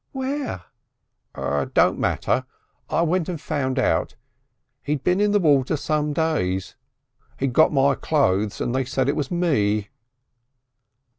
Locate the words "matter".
1.99-2.45